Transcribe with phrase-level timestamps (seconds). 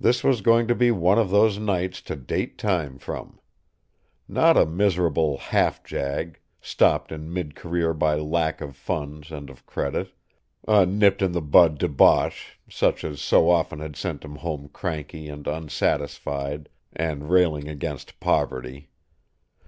[0.00, 3.38] This was going to be one of those nights to date time from.
[4.26, 9.64] Not a miserable half jag, stopped in mid career by lack of funds and of
[9.64, 10.10] credit
[10.66, 15.28] a nipped in the bud debauch, such as so often had sent him home cranky
[15.28, 18.90] and unsatisfied and railing against poverty.